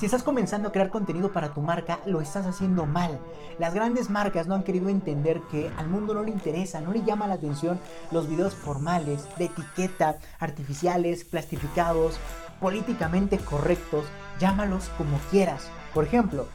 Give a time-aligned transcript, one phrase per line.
[0.00, 3.20] Si estás comenzando a crear contenido para tu marca, lo estás haciendo mal.
[3.58, 7.04] Las grandes marcas no han querido entender que al mundo no le interesa, no le
[7.04, 7.78] llama la atención
[8.10, 12.18] los videos formales, de etiqueta, artificiales, plastificados,
[12.60, 14.06] políticamente correctos,
[14.38, 15.70] llámalos como quieras.
[15.92, 16.46] Por ejemplo,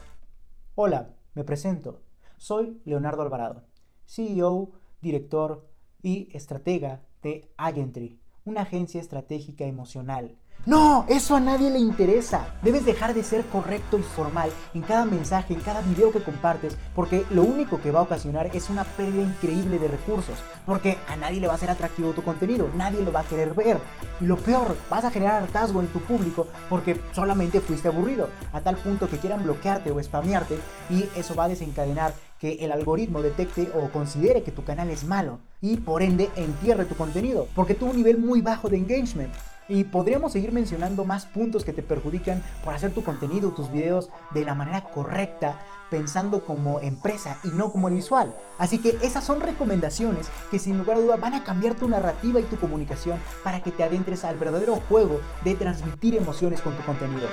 [0.74, 2.02] hola, me presento.
[2.38, 3.62] Soy Leonardo Alvarado,
[4.06, 5.70] CEO, director
[6.02, 10.36] y estratega de Agentry, una agencia estratégica emocional
[10.66, 12.48] no, eso a nadie le interesa.
[12.62, 16.76] Debes dejar de ser correcto y formal en cada mensaje, en cada video que compartes,
[16.92, 21.14] porque lo único que va a ocasionar es una pérdida increíble de recursos, porque a
[21.14, 23.78] nadie le va a ser atractivo tu contenido, nadie lo va a querer ver.
[24.20, 28.60] Y lo peor, vas a generar hartazgo en tu público porque solamente fuiste aburrido, a
[28.60, 30.58] tal punto que quieran bloquearte o spamearte
[30.90, 35.04] y eso va a desencadenar que el algoritmo detecte o considere que tu canal es
[35.04, 39.32] malo y por ende entierre tu contenido, porque tuvo un nivel muy bajo de engagement.
[39.68, 44.10] Y podríamos seguir mencionando más puntos que te perjudican por hacer tu contenido, tus videos
[44.32, 48.34] de la manera correcta, pensando como empresa y no como el visual.
[48.58, 52.40] Así que esas son recomendaciones que sin lugar a duda van a cambiar tu narrativa
[52.40, 56.82] y tu comunicación para que te adentres al verdadero juego de transmitir emociones con tu
[56.84, 57.28] contenido.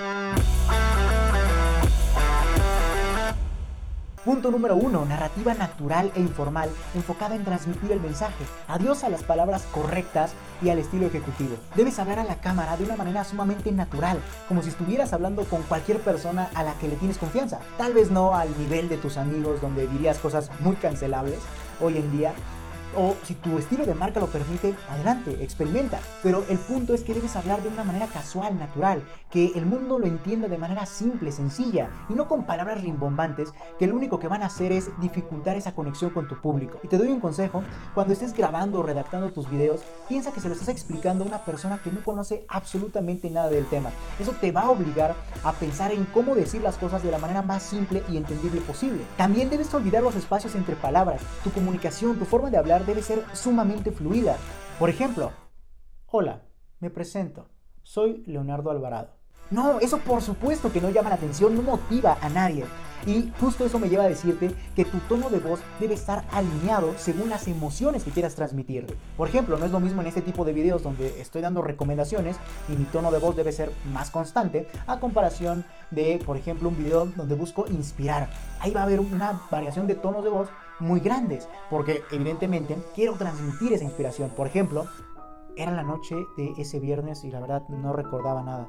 [4.26, 8.46] Punto número uno, narrativa natural e informal, enfocada en transmitir el mensaje.
[8.70, 11.58] Adiós a las palabras correctas y al estilo ejecutivo.
[11.76, 15.62] Debes hablar a la cámara de una manera sumamente natural, como si estuvieras hablando con
[15.64, 17.60] cualquier persona a la que le tienes confianza.
[17.78, 21.40] Tal vez no al nivel de tus amigos donde dirías cosas muy cancelables
[21.82, 22.34] hoy en día,
[22.96, 26.00] o si tu estilo de marca lo permite, adelante, experimenta.
[26.22, 30.00] Pero el punto es que debes hablar de una manera casual, natural, que el mundo
[30.00, 34.28] lo entienda de manera simple, sencilla, y no con palabras rimbombantes que lo único que
[34.28, 36.80] van a hacer es dificultar esa conexión con tu público.
[36.84, 40.48] Y te doy un consejo, cuando estés grabando o redactando tus videos, piensa que se
[40.48, 43.92] lo estás explicando a una persona que no conoce absolutamente nada del tema.
[44.20, 47.42] Eso te va a obligar a pensar en cómo decir las cosas de la manera
[47.42, 49.04] más simple y entendible posible.
[49.18, 53.24] También debes olvidar los espacios entre palabras, tu comunicación, tu forma de hablar debe ser
[53.34, 54.38] sumamente fluida.
[54.80, 55.32] Por ejemplo,
[56.08, 56.44] hola,
[56.80, 57.48] me presento,
[57.82, 59.10] soy Leonardo Alvarado.
[59.52, 62.66] No, eso por supuesto que no llama la atención, no motiva a nadie.
[63.06, 66.94] Y justo eso me lleva a decirte que tu tono de voz debe estar alineado
[66.98, 68.86] según las emociones que quieras transmitir.
[69.18, 72.38] Por ejemplo, no es lo mismo en este tipo de videos donde estoy dando recomendaciones
[72.70, 76.78] y mi tono de voz debe ser más constante a comparación de, por ejemplo, un
[76.78, 78.30] video donde busco inspirar.
[78.62, 80.48] Ahí va a haber una variación de tonos de voz
[80.80, 84.30] muy grandes, porque evidentemente quiero transmitir esa inspiración.
[84.32, 84.88] Por ejemplo,
[85.56, 88.68] era la noche de ese viernes y la verdad no recordaba nada.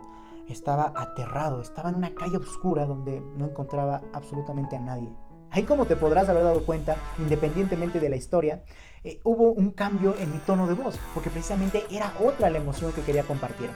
[0.49, 5.15] Estaba aterrado, estaba en una calle oscura donde no encontraba absolutamente a nadie.
[5.51, 8.65] Ahí como te podrás haber dado cuenta, independientemente de la historia,
[9.05, 12.93] eh, hubo un cambio en mi tono de voz, porque precisamente era otra la emoción
[12.93, 13.71] que quería compartir.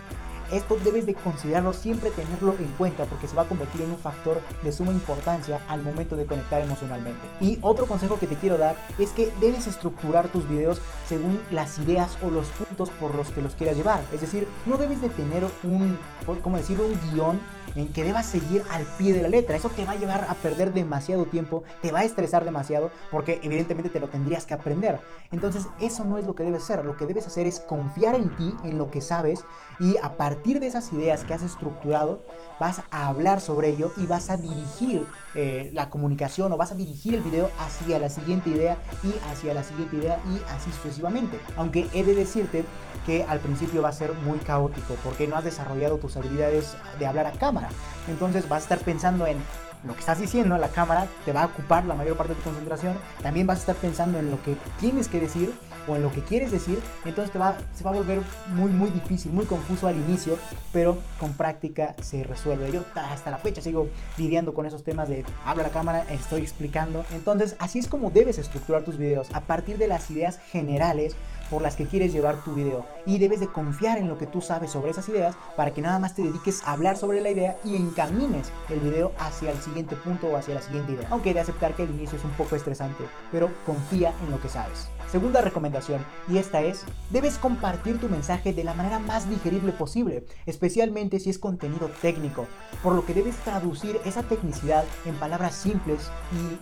[0.50, 3.98] Esto debes de considerarlo, siempre tenerlo en cuenta porque se va a convertir en un
[3.98, 7.20] factor de suma importancia al momento de conectar emocionalmente.
[7.40, 11.78] Y otro consejo que te quiero dar es que debes estructurar tus videos según las
[11.78, 14.00] ideas o los puntos por los que los quieras llevar.
[14.12, 15.98] Es decir, no debes de tener un,
[16.42, 16.86] ¿cómo decirlo?
[16.86, 17.40] Un guion
[17.76, 19.56] en que debas seguir al pie de la letra.
[19.56, 23.40] Eso te va a llevar a perder demasiado tiempo, te va a estresar demasiado porque
[23.42, 25.00] evidentemente te lo tendrías que aprender.
[25.30, 26.84] Entonces eso no es lo que debes hacer.
[26.84, 29.44] Lo que debes hacer es confiar en ti, en lo que sabes
[29.78, 32.22] y a partir de esas ideas que has estructurado
[32.58, 36.74] vas a hablar sobre ello y vas a dirigir eh, la comunicación o vas a
[36.74, 41.38] dirigir el video hacia la siguiente idea y hacia la siguiente idea y así sucesivamente.
[41.56, 42.64] Aunque he de decirte
[43.04, 47.06] que al principio va a ser muy caótico porque no has desarrollado tus habilidades de
[47.06, 47.68] hablar a cámara.
[48.08, 49.36] Entonces vas a estar pensando en
[49.84, 52.40] lo que estás diciendo en la cámara, te va a ocupar la mayor parte de
[52.40, 52.96] tu concentración.
[53.22, 55.52] También vas a estar pensando en lo que tienes que decir
[55.86, 56.80] o en lo que quieres decir.
[57.04, 60.38] Entonces te va, se va a volver muy, muy difícil, muy confuso al inicio,
[60.72, 62.70] pero con práctica se resuelve.
[62.72, 66.42] Yo hasta la fecha sigo lidiando con esos temas de hablo a la cámara, estoy
[66.42, 67.04] explicando.
[67.12, 71.16] Entonces así es como debes estructurar tus videos a partir de las ideas generales
[71.50, 74.40] por las que quieres llevar tu video y debes de confiar en lo que tú
[74.40, 77.56] sabes sobre esas ideas para que nada más te dediques a hablar sobre la idea
[77.64, 81.08] y encamines el video hacia el siguiente punto o hacia la siguiente idea.
[81.10, 84.48] Aunque de aceptar que el inicio es un poco estresante, pero confía en lo que
[84.48, 84.88] sabes.
[85.10, 90.26] Segunda recomendación, y esta es, debes compartir tu mensaje de la manera más digerible posible,
[90.44, 92.46] especialmente si es contenido técnico,
[92.82, 96.10] por lo que debes traducir esa tecnicidad en palabras simples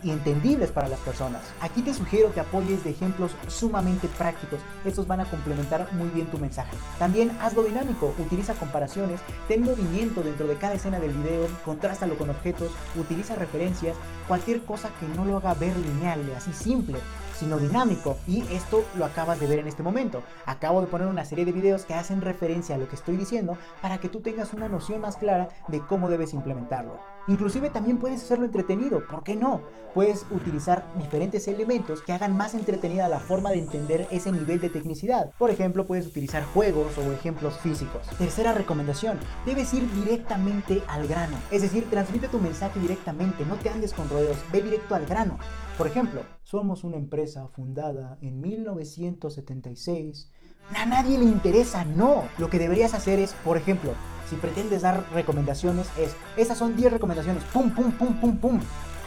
[0.02, 1.42] y, y entendibles para las personas.
[1.60, 6.26] Aquí te sugiero que apoyes de ejemplos sumamente prácticos estos van a complementar muy bien
[6.26, 6.76] tu mensaje.
[6.98, 12.30] También hazlo dinámico, utiliza comparaciones, ten movimiento dentro de cada escena del video, contrástalo con
[12.30, 12.70] objetos,
[13.00, 13.96] utiliza referencias,
[14.28, 16.98] cualquier cosa que no lo haga ver lineal, así simple.
[17.38, 18.16] Sino dinámico.
[18.26, 20.22] Y esto lo acabas de ver en este momento.
[20.44, 23.56] Acabo de poner una serie de videos que hacen referencia a lo que estoy diciendo
[23.82, 26.98] para que tú tengas una noción más clara de cómo debes implementarlo.
[27.28, 29.62] Inclusive también puedes hacerlo entretenido, ¿por qué no?
[29.94, 34.70] Puedes utilizar diferentes elementos que hagan más entretenida la forma de entender ese nivel de
[34.70, 35.32] tecnicidad.
[35.36, 38.06] Por ejemplo, puedes utilizar juegos o ejemplos físicos.
[38.18, 41.36] Tercera recomendación, debes ir directamente al grano.
[41.50, 45.38] Es decir, transmite tu mensaje directamente, no te andes con rodeos, ve directo al grano.
[45.76, 50.30] Por ejemplo, somos una empresa fundada en 1976.
[50.74, 52.24] A nadie le interesa, no.
[52.38, 53.92] Lo que deberías hacer es, por ejemplo,
[54.30, 58.60] si pretendes dar recomendaciones, es, esas son 10 recomendaciones, pum, pum, pum, pum, pum.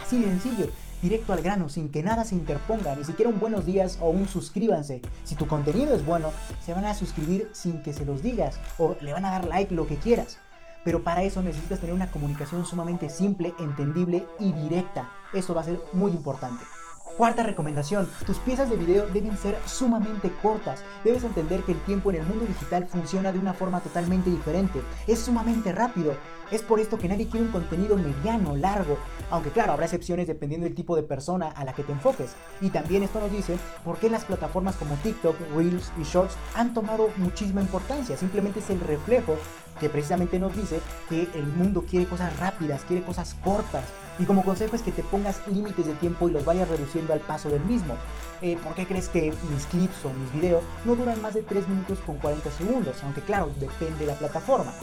[0.06, 0.68] Así de sencillo,
[1.02, 4.28] directo al grano, sin que nada se interponga, ni siquiera un buenos días o un
[4.28, 5.02] suscríbanse.
[5.24, 6.30] Si tu contenido es bueno,
[6.64, 9.74] se van a suscribir sin que se los digas, o le van a dar like,
[9.74, 10.38] lo que quieras.
[10.86, 15.10] Pero para eso necesitas tener una comunicación sumamente simple, entendible y directa.
[15.34, 16.64] Eso va a ser muy importante.
[17.20, 20.86] Cuarta recomendación, tus piezas de video deben ser sumamente cortas.
[21.04, 24.82] Debes entender que el tiempo en el mundo digital funciona de una forma totalmente diferente.
[25.06, 26.14] Es sumamente rápido.
[26.50, 28.98] Es por esto que nadie quiere un contenido mediano, largo.
[29.32, 32.36] Aunque claro, habrá excepciones dependiendo del tipo de persona a la que te enfoques.
[32.62, 36.74] Y también esto nos dice por qué las plataformas como TikTok, Reels y Shorts han
[36.74, 38.16] tomado muchísima importancia.
[38.16, 39.36] Simplemente es el reflejo
[39.82, 40.80] que precisamente nos dice
[41.10, 43.84] que el mundo quiere cosas rápidas, quiere cosas cortas.
[44.20, 47.22] Y como consejo es que te pongas límites de tiempo y los vayas reduciendo al
[47.22, 47.96] paso del mismo.
[48.42, 51.68] Eh, ¿Por qué crees que mis clips o mis videos no duran más de 3
[51.70, 52.98] minutos con 40 segundos?
[53.04, 54.74] Aunque claro, depende de la plataforma.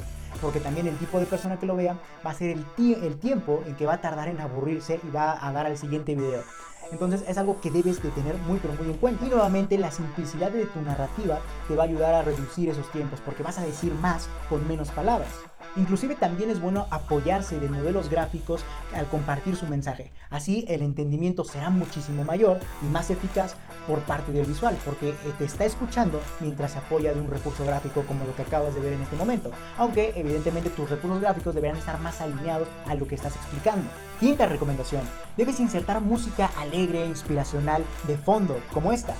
[0.40, 3.62] Porque también el tipo de persona que lo vea va a ser el, el tiempo
[3.66, 6.42] en que va a tardar en aburrirse y va a dar al siguiente video.
[6.90, 9.26] Entonces es algo que debes de tener muy pero muy en cuenta.
[9.26, 13.20] Y nuevamente la simplicidad de tu narrativa te va a ayudar a reducir esos tiempos
[13.24, 15.30] porque vas a decir más con menos palabras.
[15.76, 18.64] Inclusive también es bueno apoyarse de modelos gráficos
[18.94, 20.12] al compartir su mensaje.
[20.30, 25.14] Así el entendimiento será muchísimo mayor y más eficaz por parte del visual, porque eh,
[25.38, 28.80] te está escuchando mientras se apoya de un recurso gráfico como lo que acabas de
[28.80, 29.50] ver en este momento.
[29.78, 33.88] Aunque evidentemente tus recursos gráficos deberán estar más alineados a lo que estás explicando.
[34.20, 35.02] Quinta recomendación,
[35.36, 39.14] debes insertar música alegre e inspiracional de fondo, como esta.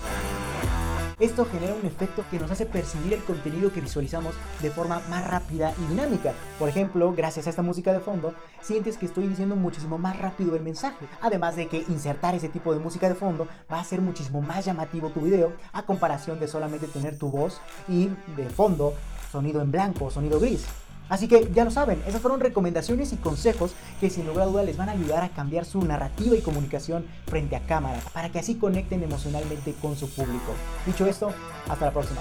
[1.19, 5.27] Esto genera un efecto que nos hace percibir el contenido que visualizamos de forma más
[5.27, 6.35] rápida y dinámica.
[6.59, 10.55] Por ejemplo, gracias a esta música de fondo, sientes que estoy diciendo muchísimo más rápido
[10.55, 11.07] el mensaje.
[11.23, 14.67] Además de que insertar ese tipo de música de fondo va a hacer muchísimo más
[14.67, 18.93] llamativo tu video a comparación de solamente tener tu voz y de fondo
[19.33, 20.67] sonido en blanco, sonido gris.
[21.09, 24.63] Así que ya lo saben, esas fueron recomendaciones y consejos que sin lugar a duda
[24.63, 28.39] les van a ayudar a cambiar su narrativa y comunicación frente a cámara, para que
[28.39, 30.55] así conecten emocionalmente con su público.
[30.85, 31.33] Dicho esto,
[31.69, 32.21] hasta la próxima.